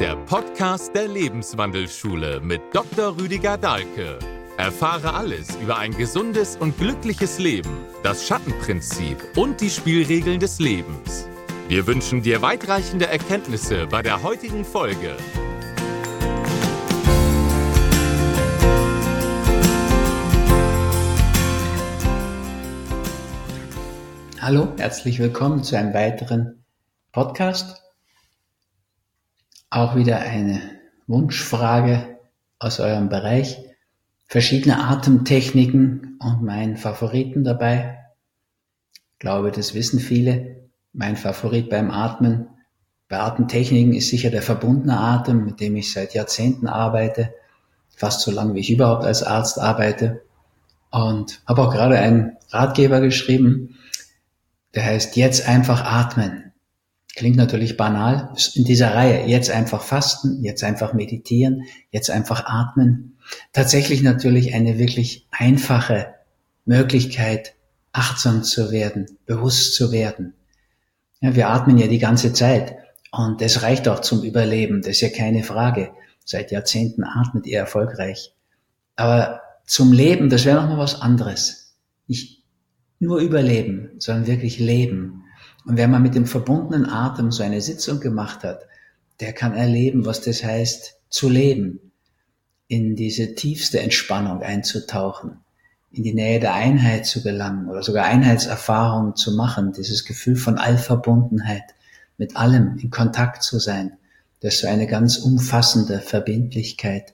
[0.00, 3.18] der Podcast der Lebenswandelschule mit Dr.
[3.18, 4.18] Rüdiger Dahlke.
[4.56, 11.28] Erfahre alles über ein gesundes und glückliches Leben, das Schattenprinzip und die Spielregeln des Lebens.
[11.68, 15.14] Wir wünschen dir weitreichende Erkenntnisse bei der heutigen Folge.
[24.40, 26.64] Hallo, herzlich willkommen zu einem weiteren
[27.12, 27.89] Podcast.
[29.70, 30.60] Auch wieder eine
[31.06, 32.18] Wunschfrage
[32.58, 33.58] aus eurem Bereich.
[34.26, 37.98] Verschiedene Atemtechniken und mein Favoriten dabei.
[38.92, 40.68] Ich glaube, das wissen viele.
[40.92, 42.48] Mein Favorit beim Atmen
[43.10, 47.34] bei Atemtechniken ist sicher der verbundene Atem, mit dem ich seit Jahrzehnten arbeite.
[47.96, 50.22] Fast so lange, wie ich überhaupt als Arzt arbeite.
[50.90, 53.76] Und habe auch gerade einen Ratgeber geschrieben,
[54.74, 56.49] der heißt jetzt einfach atmen.
[57.14, 58.34] Klingt natürlich banal.
[58.54, 63.18] In dieser Reihe jetzt einfach fasten, jetzt einfach meditieren, jetzt einfach atmen.
[63.52, 66.14] Tatsächlich natürlich eine wirklich einfache
[66.64, 67.54] Möglichkeit,
[67.92, 70.34] achtsam zu werden, bewusst zu werden.
[71.20, 72.76] Ja, wir atmen ja die ganze Zeit
[73.10, 75.90] und das reicht auch zum Überleben, das ist ja keine Frage.
[76.24, 78.34] Seit Jahrzehnten atmet ihr erfolgreich.
[78.94, 81.74] Aber zum Leben, das wäre noch mal was anderes.
[82.06, 82.44] Nicht
[83.00, 85.24] nur überleben, sondern wirklich leben.
[85.66, 88.62] Und wer mal mit dem verbundenen Atem so eine Sitzung gemacht hat,
[89.20, 91.92] der kann erleben, was das heißt, zu leben,
[92.68, 95.38] in diese tiefste Entspannung einzutauchen,
[95.90, 100.56] in die Nähe der Einheit zu gelangen oder sogar Einheitserfahrungen zu machen, dieses Gefühl von
[100.56, 101.64] Allverbundenheit,
[102.16, 103.96] mit allem in Kontakt zu sein.
[104.40, 107.12] Das ist so eine ganz umfassende Verbindlichkeit,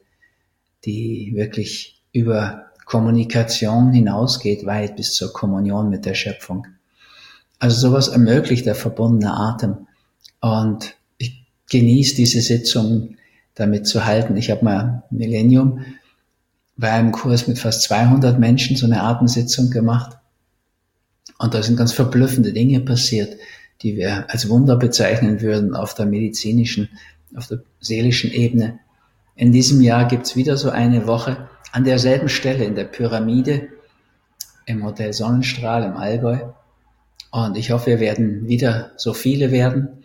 [0.84, 6.66] die wirklich über Kommunikation hinausgeht, weit bis zur Kommunion mit der Schöpfung.
[7.58, 9.86] Also sowas ermöglicht der verbundene Atem.
[10.40, 13.16] Und ich genieße diese Sitzung
[13.54, 14.36] damit zu halten.
[14.36, 15.84] Ich habe mal Millennium
[16.76, 20.18] bei einem Kurs mit fast 200 Menschen so eine Atemsitzung gemacht.
[21.38, 23.36] Und da sind ganz verblüffende Dinge passiert,
[23.82, 26.88] die wir als Wunder bezeichnen würden auf der medizinischen,
[27.34, 28.78] auf der seelischen Ebene.
[29.34, 33.68] In diesem Jahr gibt's wieder so eine Woche an derselben Stelle in der Pyramide
[34.64, 36.38] im Hotel Sonnenstrahl im Allgäu.
[37.36, 40.04] Und ich hoffe, wir werden wieder so viele werden,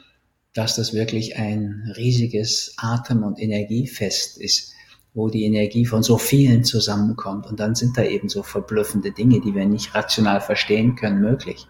[0.54, 4.74] dass das wirklich ein riesiges Atem- und Energiefest ist,
[5.14, 7.48] wo die Energie von so vielen zusammenkommt.
[7.48, 11.68] Und dann sind da eben so verblüffende Dinge, die wir nicht rational verstehen können, möglich.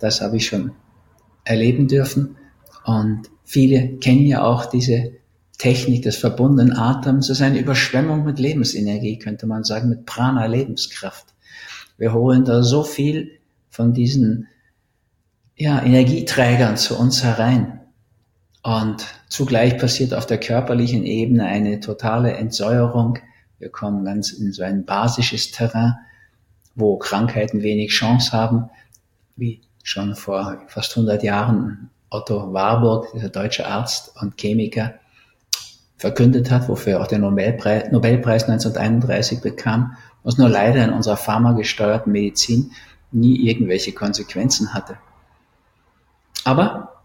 [0.00, 0.72] Das habe ich schon
[1.44, 2.36] erleben dürfen.
[2.84, 5.12] Und viele kennen ja auch diese
[5.58, 7.28] Technik des verbundenen Atems.
[7.28, 11.26] Das ist eine Überschwemmung mit Lebensenergie, könnte man sagen, mit Prana, Lebenskraft.
[11.98, 13.30] Wir holen da so viel
[13.70, 14.48] von diesen
[15.56, 17.80] ja, Energieträgern zu uns herein.
[18.62, 23.18] Und zugleich passiert auf der körperlichen Ebene eine totale Entsäuerung.
[23.58, 25.94] Wir kommen ganz in so ein basisches Terrain,
[26.74, 28.68] wo Krankheiten wenig Chance haben,
[29.36, 34.94] wie schon vor fast 100 Jahren Otto Warburg, dieser deutsche Arzt und Chemiker,
[35.96, 41.16] verkündet hat, wofür er auch den Nobelpreis, Nobelpreis 1931 bekam, was nur leider in unserer
[41.16, 42.72] pharmagesteuerten Medizin
[43.10, 44.98] nie irgendwelche Konsequenzen hatte.
[46.46, 47.02] Aber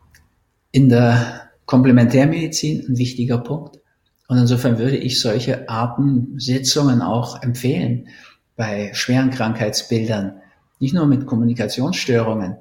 [0.71, 3.79] in der Komplementärmedizin ein wichtiger Punkt.
[4.27, 8.07] Und insofern würde ich solche Atemsitzungen auch empfehlen
[8.55, 10.33] bei schweren Krankheitsbildern.
[10.79, 12.57] Nicht nur mit Kommunikationsstörungen,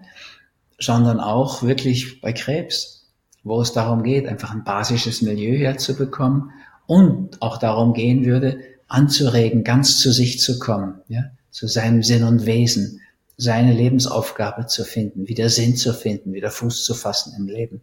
[0.78, 3.10] sondern auch wirklich bei Krebs,
[3.44, 6.50] wo es darum geht, einfach ein basisches Milieu herzubekommen
[6.86, 8.58] und auch darum gehen würde,
[8.88, 13.02] anzuregen, ganz zu sich zu kommen, ja, zu seinem Sinn und Wesen,
[13.40, 17.80] seine Lebensaufgabe zu finden, wieder Sinn zu finden, wieder Fuß zu fassen im Leben.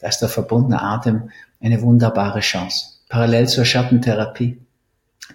[0.00, 1.30] Da ist der verbundene Atem
[1.60, 2.86] eine wunderbare Chance.
[3.08, 4.58] Parallel zur Schattentherapie,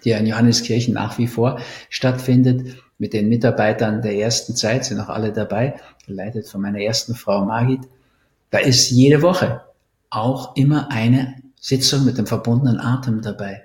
[0.04, 5.08] die in Johanneskirchen nach wie vor stattfindet, mit den Mitarbeitern der ersten Zeit, sind auch
[5.08, 5.74] alle dabei,
[6.06, 7.80] geleitet von meiner ersten Frau Margit.
[8.50, 9.62] Da ist jede Woche
[10.10, 13.62] auch immer eine Sitzung mit dem verbundenen Atem dabei.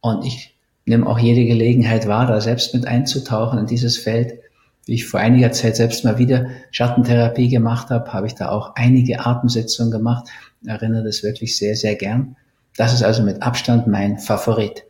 [0.00, 0.56] Und ich
[0.86, 4.40] nehme auch jede Gelegenheit wahr, da selbst mit einzutauchen in dieses Feld
[4.86, 8.76] wie ich vor einiger Zeit selbst mal wieder Schattentherapie gemacht habe, habe ich da auch
[8.76, 10.28] einige Atemsitzungen gemacht.
[10.64, 12.36] Erinnere das wirklich sehr, sehr gern.
[12.76, 14.84] Das ist also mit Abstand mein Favorit.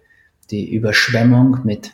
[0.50, 1.92] Die Überschwemmung mit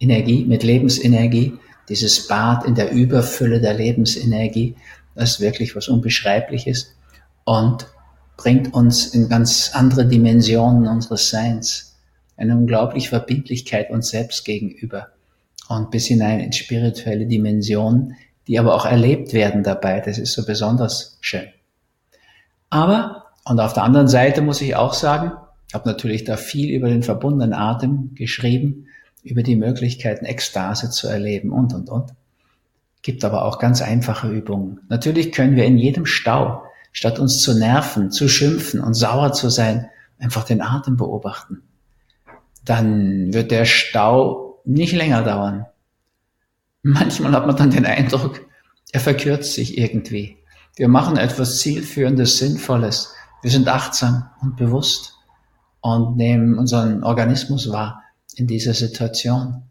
[0.00, 1.54] Energie, mit Lebensenergie,
[1.88, 4.74] dieses Bad in der Überfülle der Lebensenergie,
[5.14, 6.96] das ist wirklich was Unbeschreibliches
[7.44, 7.86] und
[8.36, 11.96] bringt uns in ganz andere Dimensionen unseres Seins.
[12.36, 15.08] Eine unglaubliche Verbindlichkeit uns selbst gegenüber
[15.68, 18.14] und bis hinein in spirituelle Dimensionen,
[18.46, 20.00] die aber auch erlebt werden dabei.
[20.00, 21.46] Das ist so besonders schön.
[22.70, 25.32] Aber Und auf der anderen Seite muss ich auch sagen,
[25.68, 28.86] ich habe natürlich da viel über den verbundenen Atem geschrieben,
[29.22, 32.10] über die Möglichkeiten, Ekstase zu erleben und, und, und.
[33.02, 34.80] Gibt aber auch ganz einfache Übungen.
[34.88, 36.62] Natürlich können wir in jedem Stau,
[36.92, 39.88] statt uns zu nerven, zu schimpfen und sauer zu sein,
[40.18, 41.62] einfach den Atem beobachten.
[42.64, 45.66] Dann wird der Stau nicht länger dauern.
[46.82, 48.40] Manchmal hat man dann den Eindruck,
[48.92, 50.36] er verkürzt sich irgendwie.
[50.76, 53.12] Wir machen etwas Zielführendes, Sinnvolles.
[53.42, 55.14] Wir sind achtsam und bewusst
[55.80, 58.02] und nehmen unseren Organismus wahr
[58.34, 59.62] in dieser Situation.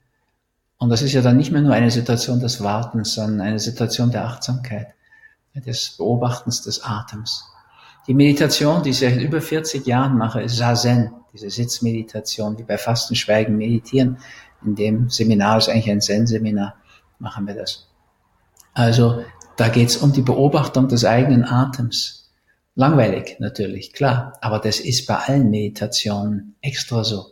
[0.77, 4.12] Und das ist ja dann nicht mehr nur eine Situation des Wartens, sondern eine Situation
[4.12, 4.88] der Achtsamkeit,
[5.56, 7.45] des Beobachtens des Atems.
[8.07, 12.77] Die Meditation, die ich seit über 40 Jahren mache, ist Zazen, diese Sitzmeditation, wie bei
[12.77, 14.18] Fasten, Schweigen, Meditieren.
[14.65, 16.75] In dem Seminar ist eigentlich ein Zen-Seminar,
[17.19, 17.88] machen wir das.
[18.73, 19.23] Also
[19.57, 22.31] da geht's um die Beobachtung des eigenen Atems.
[22.75, 27.27] Langweilig natürlich, klar, aber das ist bei allen Meditationen extra so.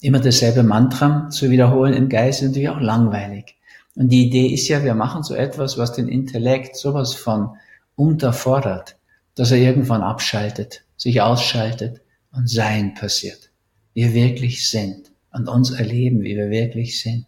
[0.00, 3.56] Immer dasselbe Mantra zu wiederholen im Geist ist natürlich auch langweilig.
[3.94, 7.50] Und die Idee ist ja, wir machen so etwas, was den Intellekt sowas von
[7.94, 8.96] unterfordert,
[9.36, 12.00] dass er irgendwann abschaltet, sich ausschaltet
[12.32, 13.50] und Sein passiert.
[13.92, 17.26] Wir wirklich sind und uns erleben, wie wir wirklich sind.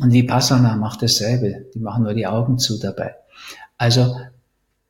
[0.00, 1.66] Und Vipassana macht dasselbe.
[1.74, 3.14] Die machen nur die Augen zu dabei.
[3.76, 4.16] Also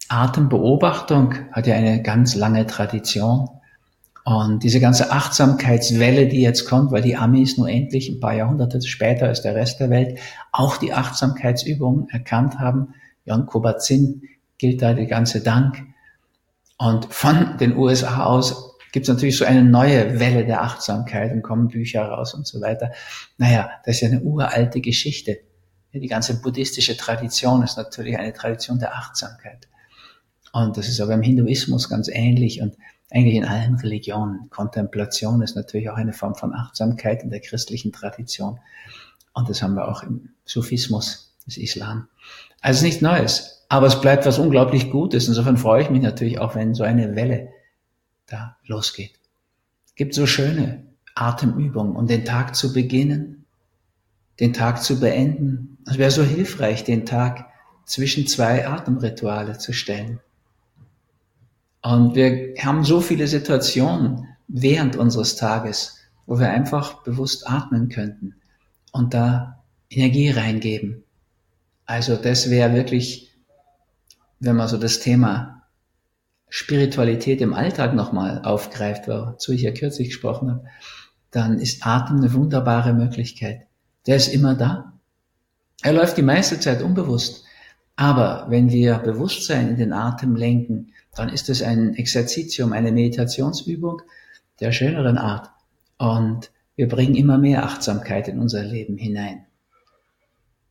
[0.08, 3.48] Atembeobachtung hat ja eine ganz lange Tradition.
[4.24, 8.82] Und diese ganze Achtsamkeitswelle, die jetzt kommt, weil die Amis nur endlich ein paar Jahrhunderte
[8.82, 10.18] später als der Rest der Welt
[10.52, 12.94] auch die Achtsamkeitsübungen erkannt haben.
[13.24, 14.22] Jan Kobatzin
[14.58, 15.82] gilt da die ganze Dank.
[16.76, 21.42] Und von den USA aus gibt es natürlich so eine neue Welle der Achtsamkeit und
[21.42, 22.92] kommen Bücher raus und so weiter.
[23.38, 25.38] Naja, das ist ja eine uralte Geschichte.
[25.92, 29.69] Die ganze buddhistische Tradition ist natürlich eine Tradition der Achtsamkeit.
[30.52, 32.76] Und das ist aber im Hinduismus ganz ähnlich und
[33.10, 34.50] eigentlich in allen Religionen.
[34.50, 38.60] Kontemplation ist natürlich auch eine Form von Achtsamkeit in der christlichen Tradition.
[39.32, 42.08] Und das haben wir auch im Sufismus, des Islam.
[42.60, 43.64] Also nichts Neues.
[43.69, 45.28] Aber es bleibt was unglaublich Gutes.
[45.28, 47.48] Insofern freue ich mich natürlich auch, wenn so eine Welle
[48.30, 49.12] da losgeht.
[49.96, 53.44] Gibt so schöne Atemübungen, um den Tag zu beginnen,
[54.38, 55.78] den Tag zu beenden.
[55.86, 57.46] Es wäre so hilfreich, den Tag
[57.84, 60.20] zwischen zwei Atemrituale zu stellen.
[61.82, 68.34] Und wir haben so viele Situationen während unseres Tages, wo wir einfach bewusst atmen könnten
[68.92, 71.02] und da Energie reingeben.
[71.86, 73.32] Also das wäre wirklich,
[74.38, 75.59] wenn man so das Thema
[76.50, 80.64] Spiritualität im Alltag nochmal aufgreift, wozu ich ja kürzlich gesprochen habe,
[81.31, 83.67] dann ist Atem eine wunderbare Möglichkeit.
[84.06, 84.93] Der ist immer da.
[85.82, 87.44] Er läuft die meiste Zeit unbewusst.
[87.94, 94.02] Aber wenn wir Bewusstsein in den Atem lenken, dann ist es ein Exerzitium, eine Meditationsübung
[94.58, 95.50] der schöneren Art.
[95.99, 99.44] Und wir bringen immer mehr Achtsamkeit in unser Leben hinein.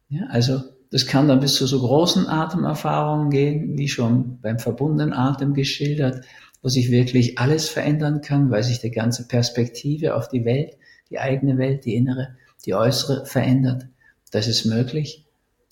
[0.09, 5.13] Ja, also das kann dann bis zu so großen Atemerfahrungen gehen, wie schon beim verbundenen
[5.13, 6.25] Atem geschildert,
[6.61, 10.77] wo sich wirklich alles verändern kann, weil sich die ganze Perspektive auf die Welt,
[11.09, 13.87] die eigene Welt, die innere, die äußere verändert.
[14.31, 15.25] Das ist möglich.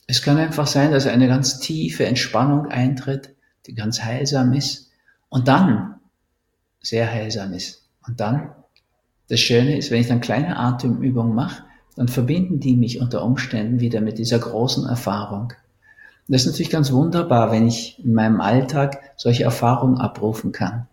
[0.08, 3.36] Es kann einfach sein, dass eine ganz tiefe Entspannung eintritt,
[3.66, 4.92] die ganz heilsam ist
[5.30, 5.96] und dann
[6.80, 7.90] sehr heilsam ist.
[8.06, 8.52] Und dann,
[9.28, 11.64] das Schöne ist, wenn ich dann kleine Atemübungen mache,
[11.98, 15.52] dann verbinden die mich unter Umständen wieder mit dieser großen Erfahrung.
[16.28, 20.88] Und das ist natürlich ganz wunderbar, wenn ich in meinem Alltag solche Erfahrungen abrufen kann.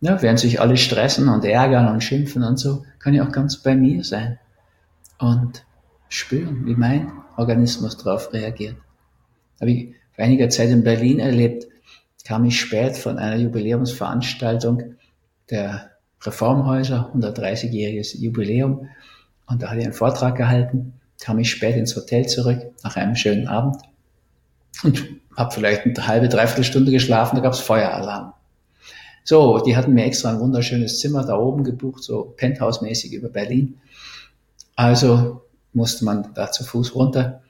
[0.00, 3.58] Ja, während sich alle stressen und ärgern und schimpfen und so, kann ich auch ganz
[3.58, 4.38] bei mir sein
[5.18, 5.66] und
[6.08, 8.76] spüren, wie mein Organismus darauf reagiert.
[9.60, 11.66] Habe ich vor einiger Zeit in Berlin erlebt,
[12.26, 14.94] kam ich spät von einer Jubiläumsveranstaltung
[15.50, 15.90] der
[16.22, 18.88] Reformhäuser, 130-jähriges Jubiläum,
[19.50, 23.16] und da hatte ich einen Vortrag gehalten, kam ich spät ins Hotel zurück, nach einem
[23.16, 23.76] schönen Abend
[24.84, 28.32] und habe vielleicht eine halbe, dreiviertel Stunde geschlafen, da gab es Feueralarm.
[29.24, 33.78] So, die hatten mir extra ein wunderschönes Zimmer da oben gebucht, so Penthouse-mäßig über Berlin.
[34.76, 35.42] Also
[35.72, 37.42] musste man da zu Fuß runter.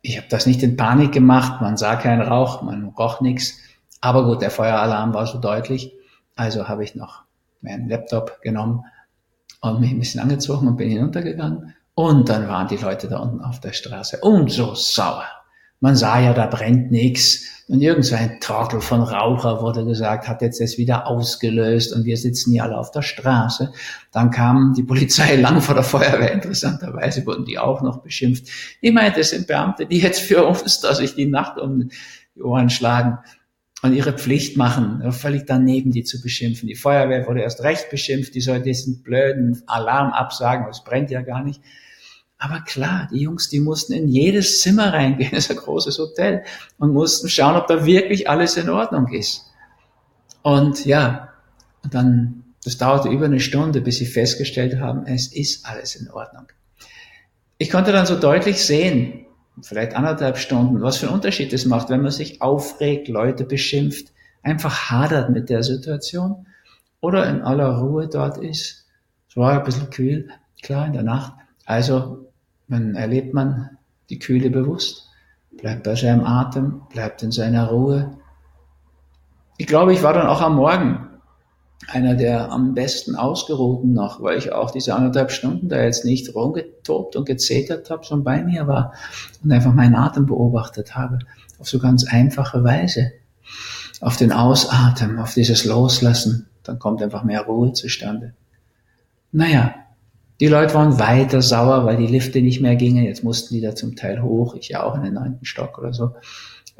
[0.00, 3.58] Ich habe das nicht in Panik gemacht, man sah keinen Rauch, man roch nichts.
[4.00, 5.92] Aber gut, der Feueralarm war so deutlich.
[6.34, 7.22] Also habe ich noch
[7.60, 8.84] meinen Laptop genommen
[9.62, 11.74] und mich ein bisschen angezogen und bin hinuntergegangen.
[11.94, 15.24] Und dann waren die Leute da unten auf der Straße und so sauer.
[15.80, 17.48] Man sah ja, da brennt nichts.
[17.68, 22.04] Und irgend so ein Trottel von Raucher wurde gesagt, hat jetzt das wieder ausgelöst und
[22.04, 23.72] wir sitzen hier alle auf der Straße.
[24.10, 26.32] Dann kam die Polizei lang vor der Feuerwehr.
[26.32, 28.46] Interessanterweise wurden die auch noch beschimpft.
[28.80, 31.90] Ich meine, das sind Beamte, die jetzt für uns, dass sich die Nacht um
[32.34, 33.18] die Ohren schlagen.
[33.82, 36.68] Und ihre Pflicht machen, völlig daneben, die zu beschimpfen.
[36.68, 41.22] Die Feuerwehr wurde erst recht beschimpft, die soll diesen blöden Alarm absagen, es brennt ja
[41.22, 41.60] gar nicht.
[42.38, 46.44] Aber klar, die Jungs, die mussten in jedes Zimmer reingehen, das ist ein großes Hotel,
[46.78, 49.50] und mussten schauen, ob da wirklich alles in Ordnung ist.
[50.42, 51.28] Und ja,
[51.90, 56.46] dann, das dauerte über eine Stunde, bis sie festgestellt haben, es ist alles in Ordnung.
[57.58, 59.26] Ich konnte dann so deutlich sehen,
[59.60, 64.12] vielleicht anderthalb Stunden, was für einen Unterschied es macht, wenn man sich aufregt, Leute beschimpft,
[64.42, 66.46] einfach hadert mit der Situation
[67.00, 68.86] oder in aller Ruhe dort ist.
[69.28, 70.30] Es war ein bisschen kühl,
[70.62, 71.34] klar, in der Nacht.
[71.64, 72.28] Also,
[72.68, 73.78] dann erlebt man
[74.08, 75.08] die Kühle bewusst,
[75.50, 78.18] bleibt bei seinem Atem, bleibt in seiner Ruhe.
[79.58, 81.08] Ich glaube, ich war dann auch am Morgen
[81.88, 86.34] einer der am besten ausgeruhten noch, weil ich auch diese anderthalb Stunden da jetzt nicht
[86.34, 88.92] rumgetobt und gezetert habe, sondern bei mir war
[89.42, 91.18] und einfach meinen Atem beobachtet habe,
[91.58, 93.12] auf so ganz einfache Weise.
[94.00, 98.34] Auf den Ausatmen, auf dieses Loslassen, dann kommt einfach mehr Ruhe zustande.
[99.30, 99.74] Naja,
[100.40, 103.04] die Leute waren weiter sauer, weil die Lifte nicht mehr gingen.
[103.04, 105.92] Jetzt mussten die da zum Teil hoch, ich ja auch in den neunten Stock oder
[105.92, 106.16] so.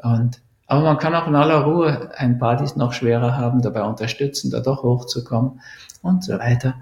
[0.01, 0.41] Und
[0.73, 3.83] aber man kann auch in aller Ruhe ein paar, die es noch schwerer haben, dabei
[3.83, 5.61] unterstützen, da doch hochzukommen
[6.01, 6.73] und so weiter.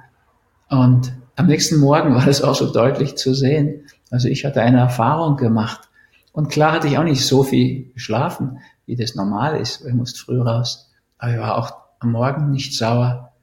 [0.70, 3.86] Und am nächsten Morgen war das auch so deutlich zu sehen.
[4.10, 5.90] Also ich hatte eine Erfahrung gemacht.
[6.32, 9.86] Und klar hatte ich auch nicht so viel geschlafen, wie das normal ist.
[9.86, 10.90] Ich musste früh raus.
[11.18, 13.34] Aber ich war auch am Morgen nicht sauer,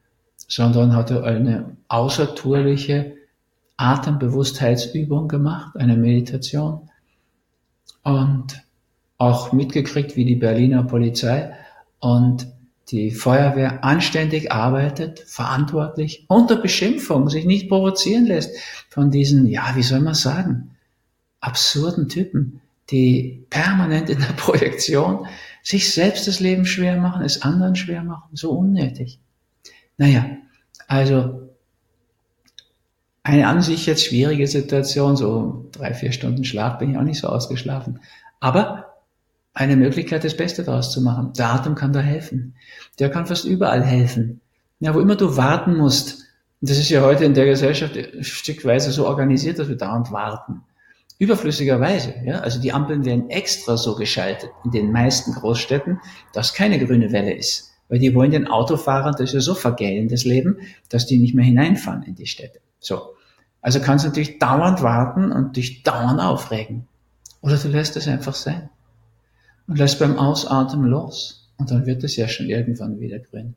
[0.48, 3.16] sondern hatte eine außertourliche
[3.76, 6.88] Atembewusstheitsübung gemacht, eine Meditation.
[8.02, 8.62] Und
[9.18, 11.52] auch mitgekriegt, wie die Berliner Polizei
[11.98, 12.46] und
[12.90, 18.56] die Feuerwehr anständig arbeitet, verantwortlich, unter Beschimpfung, sich nicht provozieren lässt
[18.88, 20.70] von diesen, ja, wie soll man sagen,
[21.40, 22.60] absurden Typen,
[22.90, 25.26] die permanent in der Projektion
[25.62, 29.18] sich selbst das Leben schwer machen, es anderen schwer machen, so unnötig.
[29.98, 30.24] Naja,
[30.86, 31.50] also
[33.22, 37.20] eine an sich jetzt schwierige Situation, so drei, vier Stunden Schlaf bin ich auch nicht
[37.20, 38.00] so ausgeschlafen.
[38.40, 38.87] Aber
[39.58, 41.32] eine Möglichkeit, das Beste daraus zu machen.
[41.36, 42.54] Der Atem kann da helfen.
[43.00, 44.40] Der kann fast überall helfen.
[44.78, 46.22] Ja, wo immer du warten musst,
[46.60, 50.62] das ist ja heute in der Gesellschaft stückweise so organisiert, dass wir dauernd warten.
[51.18, 52.38] Überflüssigerweise, ja.
[52.38, 55.98] Also die Ampeln werden extra so geschaltet in den meisten Großstädten,
[56.32, 57.72] dass keine grüne Welle ist.
[57.88, 61.44] Weil die wollen den Autofahrern das ja so vergällen, das Leben, dass die nicht mehr
[61.44, 62.60] hineinfahren in die Städte.
[62.78, 63.14] So.
[63.60, 66.86] Also kannst du natürlich dauernd warten und dich dauernd aufregen.
[67.40, 68.70] Oder du lässt es einfach sein
[69.68, 71.48] und lässt beim Ausatmen los.
[71.58, 73.54] Und dann wird es ja schon irgendwann wieder grün.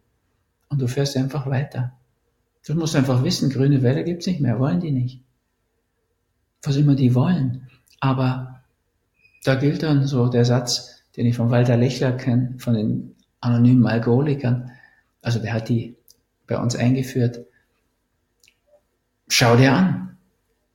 [0.69, 1.93] Und du fährst einfach weiter.
[2.65, 5.21] Du musst einfach wissen, grüne Welle gibt's nicht mehr, wollen die nicht.
[6.63, 7.69] Was immer die wollen.
[7.99, 8.61] Aber
[9.43, 13.87] da gilt dann so der Satz, den ich von Walter Lechler kenne, von den anonymen
[13.87, 14.71] Alkoholikern.
[15.21, 15.95] Also der hat die
[16.45, 17.45] bei uns eingeführt.
[19.27, 20.17] Schau dir an.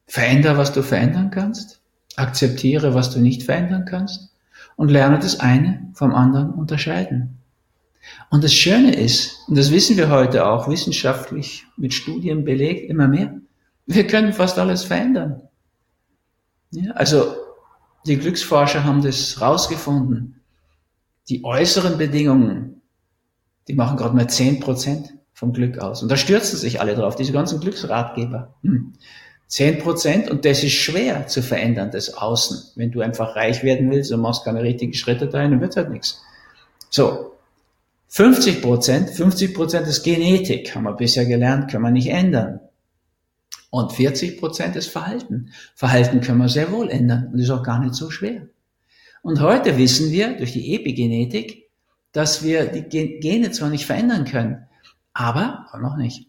[0.07, 1.81] Veränder, was du verändern kannst.
[2.17, 4.36] Akzeptiere, was du nicht verändern kannst
[4.77, 7.39] und lerne das eine vom anderen unterscheiden.
[8.31, 13.09] Und das Schöne ist, und das wissen wir heute auch wissenschaftlich mit Studien belegt, immer
[13.09, 13.35] mehr,
[13.87, 15.43] wir können fast alles verändern.
[16.71, 17.35] Ja, also
[18.07, 20.41] die Glücksforscher haben das rausgefunden.
[21.29, 22.83] Die äußeren Bedingungen,
[23.69, 26.03] die machen gerade mal zehn Prozent vom Glück aus.
[26.03, 28.55] Und da stürzen sich alle drauf, diese ganzen Glücksratgeber.
[28.63, 28.95] Hm.
[29.49, 32.73] 10 Prozent und das ist schwer zu verändern, das Außen.
[32.75, 35.91] Wenn du einfach reich werden willst und machst keine richtigen Schritte dahin, dann wird halt
[35.91, 36.21] nichts.
[36.91, 37.33] So.
[38.09, 42.61] 50 Prozent, 50 Prozent ist Genetik, haben wir bisher gelernt, können wir nicht ändern.
[43.71, 45.51] Und 40 Prozent ist Verhalten.
[45.75, 48.47] Verhalten können wir sehr wohl ändern und ist auch gar nicht so schwer.
[49.23, 51.69] Und heute wissen wir durch die Epigenetik,
[52.13, 52.85] dass wir die
[53.21, 54.67] Gene zwar nicht verändern können,
[55.13, 56.29] aber noch nicht.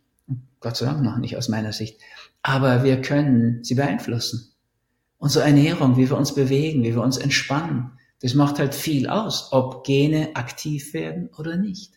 [0.59, 1.99] Gott sei Dank noch nicht aus meiner Sicht
[2.47, 4.53] aber wir können sie beeinflussen.
[5.17, 9.49] Unsere Ernährung, wie wir uns bewegen, wie wir uns entspannen, das macht halt viel aus,
[9.51, 11.95] ob Gene aktiv werden oder nicht.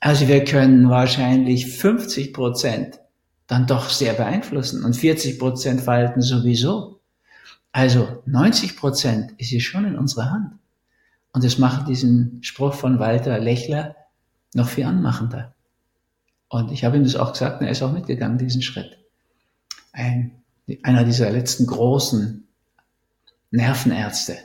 [0.00, 3.00] Also wir können wahrscheinlich 50 Prozent
[3.48, 7.02] dann doch sehr beeinflussen und 40 Prozent Verhalten sowieso.
[7.70, 10.54] Also 90 Prozent ist hier schon in unserer Hand.
[11.34, 13.94] Und das macht diesen Spruch von Walter Lechler
[14.54, 15.54] noch viel anmachender.
[16.48, 18.99] Und ich habe ihm das auch gesagt und er ist auch mitgegangen, diesen Schritt
[19.92, 20.32] ein,
[20.82, 22.46] einer dieser letzten großen
[23.50, 24.36] Nervenärzte.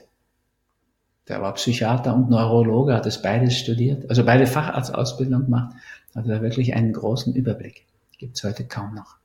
[1.27, 5.75] Der war Psychiater und Neurologe, hat das beides studiert, also beide Facharztausbildung gemacht,
[6.13, 7.85] hatte da wirklich einen großen Überblick.
[8.17, 9.17] Gibt's heute kaum noch.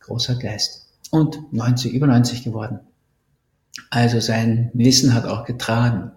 [0.00, 0.86] Großer Geist.
[1.10, 2.80] Und 90, über 90 geworden.
[3.90, 6.12] Also sein Wissen hat auch getragen.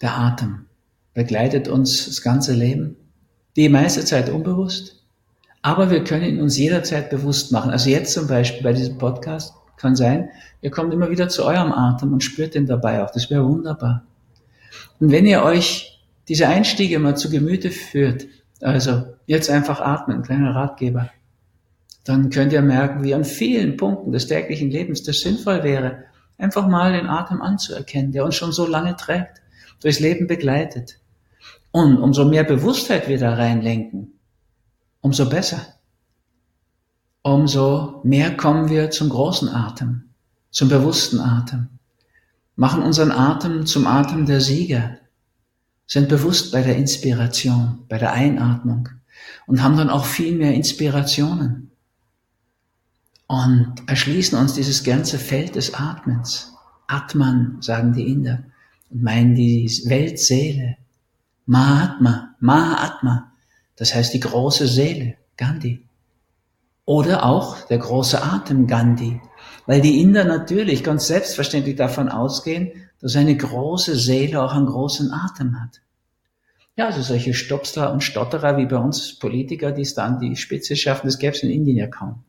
[0.00, 0.66] Der Atem
[1.14, 2.96] begleitet uns das ganze Leben,
[3.56, 4.95] die meiste Zeit unbewusst,
[5.66, 7.72] aber wir können ihn uns jederzeit bewusst machen.
[7.72, 10.28] Also jetzt zum Beispiel bei diesem Podcast kann sein,
[10.60, 13.10] ihr kommt immer wieder zu eurem Atem und spürt den dabei auch.
[13.10, 14.04] Das wäre wunderbar.
[15.00, 18.26] Und wenn ihr euch diese Einstiege mal zu Gemüte führt,
[18.60, 21.10] also jetzt einfach atmen, kleiner Ratgeber,
[22.04, 26.04] dann könnt ihr merken, wie an vielen Punkten des täglichen Lebens das sinnvoll wäre,
[26.38, 29.42] einfach mal den Atem anzuerkennen, der uns schon so lange trägt,
[29.82, 31.00] durchs Leben begleitet.
[31.72, 34.12] Und umso mehr Bewusstheit wir da reinlenken,
[35.06, 35.60] umso besser.
[37.22, 40.10] Umso mehr kommen wir zum großen Atem,
[40.50, 41.68] zum bewussten Atem,
[42.56, 44.98] machen unseren Atem zum Atem der Sieger,
[45.86, 48.88] sind bewusst bei der Inspiration, bei der Einatmung
[49.46, 51.70] und haben dann auch viel mehr Inspirationen
[53.28, 56.52] und erschließen uns dieses ganze Feld des Atmens.
[56.88, 58.42] Atman, sagen die Inder,
[58.90, 60.76] und meinen die Weltseele.
[61.46, 63.35] Mahatma, Mahatma,
[63.76, 65.82] das heißt die große Seele, Gandhi.
[66.84, 69.20] Oder auch der große Atem Gandhi,
[69.66, 75.12] weil die Inder natürlich ganz selbstverständlich davon ausgehen, dass eine große Seele auch einen großen
[75.12, 75.80] Atem hat.
[76.76, 80.76] Ja, also solche Stopster und Stotterer wie bei uns Politiker, die es dann die Spitze
[80.76, 82.22] schaffen, das gäbe es in Indien ja kaum.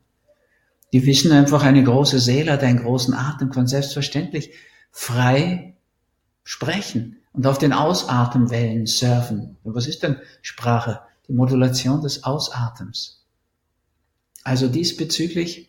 [0.94, 4.52] Die wissen einfach, eine große Seele hat einen großen Atem, kann selbstverständlich
[4.92, 5.76] frei
[6.44, 9.58] sprechen und auf den Ausatemwellen surfen.
[9.64, 11.02] Und was ist denn Sprache?
[11.28, 13.26] Die Modulation des Ausatems.
[14.44, 15.68] Also diesbezüglich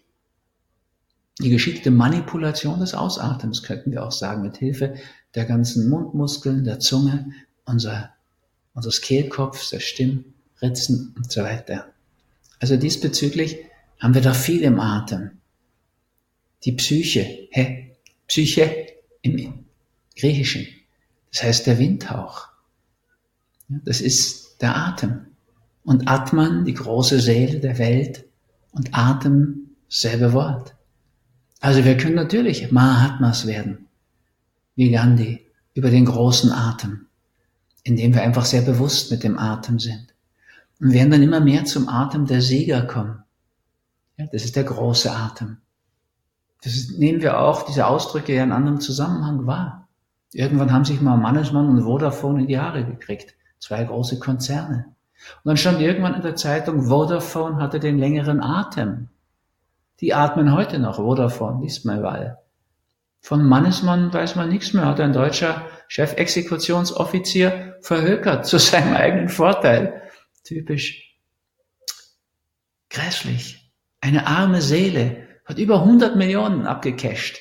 [1.41, 4.97] die geschickte Manipulation des Ausatems, könnten wir auch sagen, mit Hilfe
[5.35, 7.33] der ganzen Mundmuskeln, der Zunge,
[7.65, 8.11] unser,
[8.75, 11.93] unseres Kehlkopfs, der Stimmritzen und so weiter.
[12.59, 13.59] Also diesbezüglich
[14.01, 15.39] haben wir da viel im Atem.
[16.65, 17.97] Die Psyche, hä?
[18.27, 18.87] Psyche
[19.23, 19.65] im
[20.17, 20.67] Griechischen.
[21.31, 22.49] Das heißt der Windhauch.
[23.69, 25.28] Das ist der Atem.
[25.89, 28.27] Und Atman, die große Seele der Welt,
[28.73, 30.75] und Atem, selbe Wort.
[31.61, 33.87] Also wir können natürlich Mahatmas werden,
[34.77, 37.07] wie Gandhi, über den großen Atem,
[37.85, 40.09] indem wir einfach sehr bewusst mit dem Atem sind.
[40.79, 43.25] Und werden dann immer mehr zum Atem der Sieger kommen.
[44.19, 45.57] Ja, das ist der große Atem.
[46.65, 49.89] Das nehmen wir auch, diese Ausdrücke ja in anderem Zusammenhang wahr.
[50.35, 53.35] Irgendwann haben sich mal Mannesmann und Vodafone in die Haare gekriegt.
[53.59, 54.98] Zwei große Konzerne.
[55.45, 59.09] Und dann stand irgendwann in der Zeitung, Vodafone hatte den längeren Atem.
[60.01, 62.39] Die atmen heute noch, Vodafone, liest man überall.
[63.21, 70.03] Von Mannesmann weiß man nichts mehr, hat ein deutscher Chefexekutionsoffizier verhökert zu seinem eigenen Vorteil.
[70.45, 71.17] Typisch.
[72.91, 73.73] Grässlich.
[74.01, 77.39] Eine arme Seele hat über 100 Millionen abgecasht.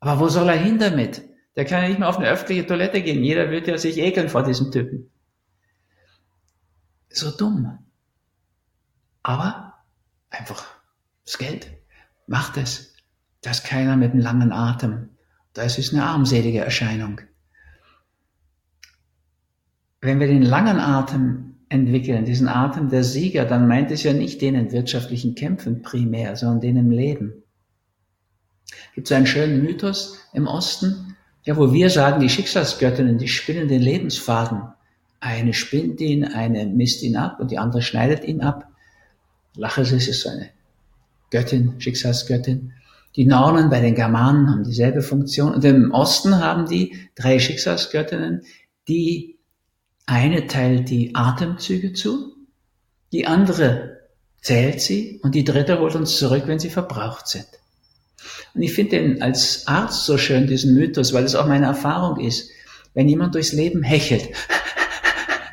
[0.00, 1.22] Aber wo soll er hin damit?
[1.56, 3.22] Der kann ja nicht mehr auf eine öffentliche Toilette gehen.
[3.22, 5.10] Jeder wird ja sich ekeln vor diesem Typen.
[7.10, 7.78] So dumm.
[9.22, 9.74] Aber
[10.30, 10.64] einfach
[11.24, 11.70] das Geld
[12.26, 12.94] macht es.
[13.42, 15.10] Da ist keiner mit einem langen Atem.
[15.52, 17.20] Das ist eine armselige Erscheinung.
[20.00, 24.40] Wenn wir den langen Atem entwickeln, diesen Atem der Sieger, dann meint es ja nicht
[24.40, 27.42] den in wirtschaftlichen Kämpfen primär, sondern den im Leben.
[28.94, 33.68] Gibt es einen schönen Mythos im Osten, ja, wo wir sagen, die Schicksalsgöttinnen, die spinnen
[33.68, 34.62] den Lebensfaden.
[35.20, 38.70] Eine spinnt ihn, eine misst ihn ab und die andere schneidet ihn ab.
[39.54, 40.48] Laches ist so eine
[41.30, 42.72] Göttin, Schicksalsgöttin.
[43.16, 48.42] Die Nornen bei den Germanen haben dieselbe Funktion und im Osten haben die drei Schicksalsgöttinnen,
[48.88, 49.38] die
[50.06, 52.34] eine teilt die Atemzüge zu,
[53.12, 53.98] die andere
[54.40, 57.46] zählt sie und die dritte holt uns zurück, wenn sie verbraucht sind.
[58.54, 62.18] Und ich finde den als Arzt so schön, diesen Mythos, weil es auch meine Erfahrung
[62.20, 62.50] ist.
[62.94, 64.28] Wenn jemand durchs Leben hechelt,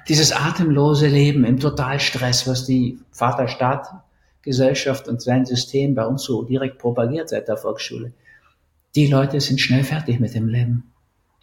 [0.07, 6.79] dieses atemlose Leben im Totalstress, was die Vaterstaat-Gesellschaft und sein System bei uns so direkt
[6.79, 8.13] propagiert seit der Volksschule,
[8.95, 10.91] die Leute sind schnell fertig mit dem Leben.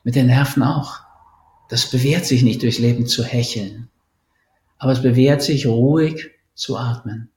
[0.03, 1.01] Mit den Nerven auch.
[1.69, 3.89] Das bewährt sich nicht durchs Leben zu hecheln.
[4.79, 7.31] Aber es bewährt sich ruhig zu atmen.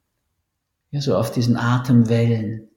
[0.91, 2.69] Ja, so auf diesen Atemwellen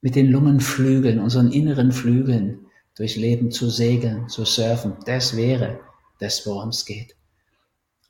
[0.00, 2.66] mit den Lungenflügeln, unseren inneren Flügeln
[2.96, 4.96] durchs Leben zu segeln, zu surfen.
[5.04, 5.80] Das wäre
[6.20, 7.16] das, worum es geht.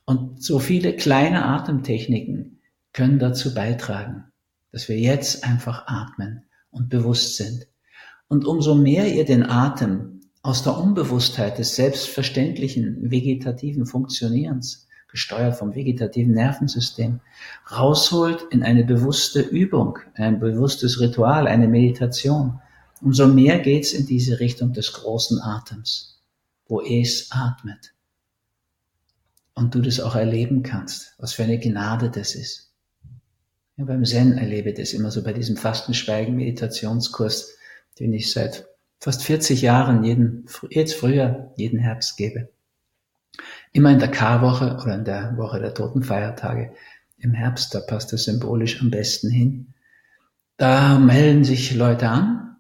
[0.06, 2.60] Und so viele kleine Atemtechniken
[2.92, 4.24] können dazu beitragen,
[4.72, 7.66] dass wir jetzt einfach atmen und bewusst sind.
[8.28, 15.74] Und umso mehr ihr den Atem aus der Unbewusstheit des selbstverständlichen vegetativen Funktionierens gesteuert vom
[15.74, 17.20] vegetativen Nervensystem,
[17.70, 22.60] rausholt in eine bewusste Übung, ein bewusstes Ritual, eine Meditation,
[23.00, 26.20] umso mehr geht's in diese Richtung des großen Atems.
[26.68, 27.92] wo es atmet.
[29.56, 32.74] Und du das auch erleben kannst, was für eine Gnade das ist.
[33.76, 37.56] Ja, beim Zen erlebe ich das immer so bei diesem Fastenschweigen-Meditationskurs,
[37.98, 38.66] den ich seit
[39.00, 42.50] fast 40 Jahren jeden, jetzt früher, jeden Herbst gebe.
[43.72, 46.72] Immer in der Karwoche oder in der Woche der Totenfeiertage
[47.18, 49.74] im Herbst, da passt das symbolisch am besten hin.
[50.58, 52.56] Da melden sich Leute an,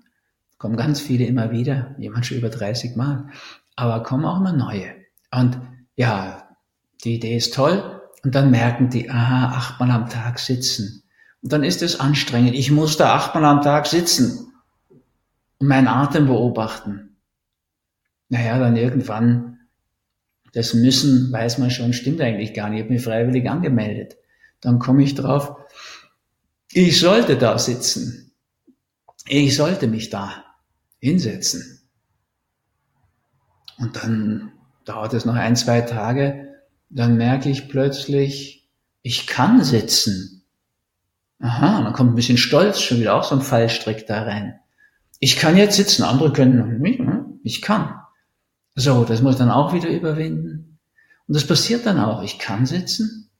[0.58, 3.28] kommen ganz viele immer wieder, jemand schon über 30 Mal,
[3.74, 4.94] aber kommen auch immer neue.
[5.30, 5.58] Und
[5.94, 6.45] ja,
[7.04, 8.00] die Idee ist toll.
[8.24, 11.04] Und dann merken die, aha, achtmal am Tag sitzen.
[11.42, 12.54] Und dann ist es anstrengend.
[12.54, 14.52] Ich muss da achtmal am Tag sitzen
[15.58, 17.16] und meinen Atem beobachten.
[18.28, 19.60] Naja, dann irgendwann,
[20.52, 22.78] das Müssen, weiß man schon, stimmt eigentlich gar nicht.
[22.78, 24.16] Ich habe mich freiwillig angemeldet.
[24.60, 25.56] Dann komme ich drauf,
[26.72, 28.32] ich sollte da sitzen.
[29.28, 30.44] Ich sollte mich da
[30.98, 31.80] hinsetzen.
[33.78, 34.52] Und dann
[34.84, 36.45] dauert es noch ein, zwei Tage,
[36.88, 38.68] dann merke ich plötzlich,
[39.02, 40.44] ich kann sitzen.
[41.38, 44.58] Aha, dann kommt ein bisschen Stolz, schon wieder auch so ein Fallstrick da rein.
[45.20, 46.98] Ich kann jetzt sitzen, andere können noch nicht.
[46.98, 47.40] Hm?
[47.42, 47.94] Ich kann.
[48.74, 50.78] So, das muss ich dann auch wieder überwinden.
[51.26, 52.22] Und das passiert dann auch.
[52.22, 53.30] Ich kann sitzen.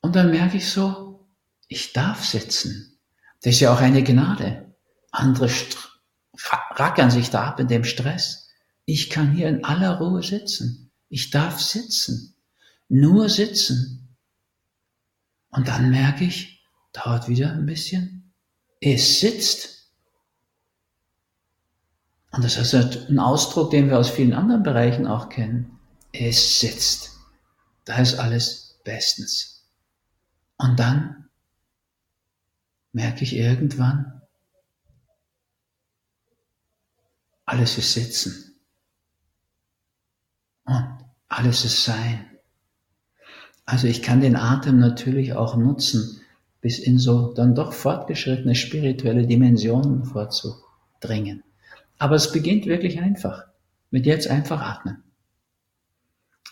[0.00, 1.28] Und dann merke ich so,
[1.68, 2.98] ich darf sitzen.
[3.42, 4.74] Das ist ja auch eine Gnade.
[5.10, 5.50] Andere
[6.74, 8.48] rackern sich da ab in dem Stress.
[8.84, 10.90] Ich kann hier in aller Ruhe sitzen.
[11.08, 12.31] Ich darf sitzen.
[12.94, 14.18] Nur sitzen.
[15.48, 18.34] Und dann merke ich, dauert wieder ein bisschen.
[18.80, 19.90] Es sitzt.
[22.32, 25.78] Und das ist ein Ausdruck, den wir aus vielen anderen Bereichen auch kennen.
[26.12, 27.18] Es sitzt.
[27.86, 29.66] Da ist alles bestens.
[30.58, 31.30] Und dann
[32.92, 34.20] merke ich irgendwann,
[37.46, 38.60] alles ist Sitzen.
[40.64, 42.31] Und alles ist Sein.
[43.64, 46.20] Also ich kann den Atem natürlich auch nutzen,
[46.60, 51.42] bis in so dann doch fortgeschrittene spirituelle Dimensionen vorzudringen.
[51.98, 53.46] Aber es beginnt wirklich einfach.
[53.90, 55.02] Mit jetzt einfach atmen.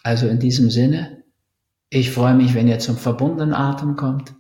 [0.03, 1.23] Also in diesem Sinne,
[1.89, 4.35] ich freue mich, wenn ihr zum verbundenen Atem kommt.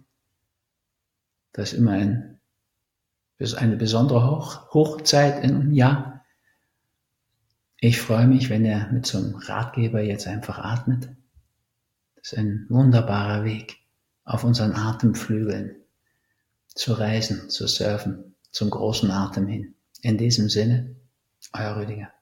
[1.53, 2.41] Das ist immer ein,
[3.39, 6.25] das ist eine besondere Hoch, Hochzeit im Jahr.
[7.79, 11.09] Ich freue mich, wenn ihr mit so einem Ratgeber jetzt einfach atmet.
[12.23, 13.79] Das ist ein wunderbarer Weg,
[14.25, 15.77] auf unseren Atemflügeln
[16.69, 19.75] zu reisen, zu surfen, zum großen Atem hin.
[20.03, 20.97] In diesem Sinne,
[21.53, 22.13] euer Rüdiger.